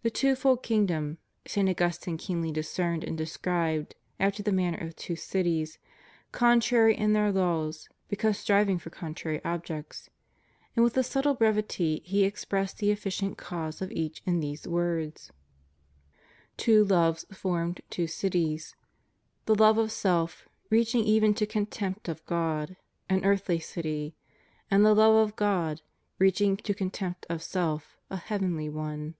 This 0.00 0.20
twofold 0.22 0.62
kingdom 0.62 1.18
St. 1.46 1.68
Augustine 1.68 2.16
keenly 2.16 2.50
discerned 2.50 3.04
and 3.04 3.18
described 3.18 3.94
after 4.18 4.42
the 4.42 4.52
manner 4.52 4.78
of 4.78 4.96
two 4.96 5.16
cities, 5.16 5.78
contrary 6.32 6.96
in 6.96 7.12
their 7.12 7.30
laws 7.30 7.90
because 8.08 8.38
striving 8.38 8.78
for 8.78 8.88
contrary 8.88 9.42
objects; 9.44 10.08
and 10.74 10.82
with 10.82 10.96
a 10.96 11.02
subtle 11.02 11.34
brevity 11.34 12.00
he 12.06 12.24
expressed 12.24 12.78
the 12.78 12.90
efficient 12.90 13.36
cause 13.36 13.82
of 13.82 13.92
each 13.92 14.22
in 14.24 14.40
these 14.40 14.66
words: 14.66 15.30
"Two 16.56 16.84
loves 16.86 17.26
formed 17.30 17.82
two 17.90 18.06
cities: 18.06 18.74
the 19.44 19.54
love 19.54 19.76
of 19.76 19.92
self, 19.92 20.48
reaching 20.70 21.02
even 21.04 21.34
to 21.34 21.44
contempt 21.44 22.08
of 22.08 22.24
God, 22.24 22.78
an 23.10 23.26
earthly 23.26 23.58
city; 23.58 24.16
and 24.70 24.86
the 24.86 24.94
love 24.94 25.16
of 25.16 25.36
God, 25.36 25.82
reaching 26.18 26.56
to 26.56 26.72
contempt 26.72 27.26
of 27.28 27.42
self, 27.42 27.98
a 28.08 28.16
heavenly 28.16 28.70
one." 28.70 29.14